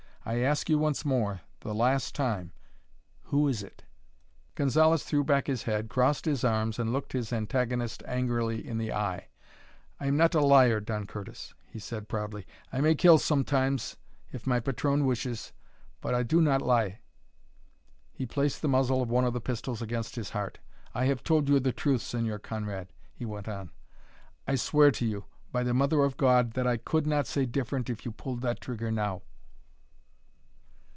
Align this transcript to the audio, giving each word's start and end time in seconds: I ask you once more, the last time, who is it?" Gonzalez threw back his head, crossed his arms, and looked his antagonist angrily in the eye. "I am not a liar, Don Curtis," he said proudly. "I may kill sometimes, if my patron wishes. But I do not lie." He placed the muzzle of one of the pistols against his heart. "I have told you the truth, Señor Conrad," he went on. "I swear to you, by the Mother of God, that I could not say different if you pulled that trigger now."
I 0.23 0.41
ask 0.41 0.69
you 0.69 0.77
once 0.77 1.03
more, 1.03 1.41
the 1.61 1.73
last 1.73 2.13
time, 2.13 2.51
who 3.23 3.47
is 3.47 3.63
it?" 3.63 3.85
Gonzalez 4.53 5.03
threw 5.03 5.23
back 5.23 5.47
his 5.47 5.63
head, 5.63 5.89
crossed 5.89 6.25
his 6.25 6.43
arms, 6.43 6.77
and 6.77 6.93
looked 6.93 7.13
his 7.13 7.33
antagonist 7.33 8.03
angrily 8.05 8.65
in 8.65 8.77
the 8.77 8.93
eye. 8.93 9.29
"I 9.99 10.05
am 10.05 10.17
not 10.17 10.35
a 10.35 10.39
liar, 10.39 10.79
Don 10.79 11.07
Curtis," 11.07 11.55
he 11.65 11.79
said 11.79 12.07
proudly. 12.07 12.45
"I 12.71 12.81
may 12.81 12.93
kill 12.93 13.17
sometimes, 13.17 13.97
if 14.31 14.45
my 14.45 14.59
patron 14.59 15.07
wishes. 15.07 15.53
But 16.01 16.13
I 16.13 16.21
do 16.21 16.39
not 16.39 16.61
lie." 16.61 16.99
He 18.11 18.27
placed 18.27 18.61
the 18.61 18.67
muzzle 18.69 19.01
of 19.01 19.09
one 19.09 19.25
of 19.25 19.33
the 19.33 19.41
pistols 19.41 19.81
against 19.81 20.15
his 20.17 20.29
heart. 20.29 20.59
"I 20.93 21.05
have 21.05 21.23
told 21.23 21.49
you 21.49 21.59
the 21.59 21.71
truth, 21.73 22.01
Señor 22.03 22.43
Conrad," 22.43 22.93
he 23.11 23.25
went 23.25 23.47
on. 23.49 23.71
"I 24.47 24.53
swear 24.53 24.91
to 24.91 25.05
you, 25.05 25.25
by 25.51 25.63
the 25.63 25.73
Mother 25.73 26.03
of 26.03 26.15
God, 26.15 26.51
that 26.51 26.67
I 26.67 26.77
could 26.77 27.07
not 27.07 27.25
say 27.25 27.47
different 27.47 27.89
if 27.89 28.05
you 28.05 28.11
pulled 28.11 28.41
that 28.41 28.61
trigger 28.61 28.91
now." 28.91 29.23